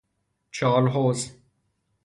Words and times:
چالحوض 0.51 1.31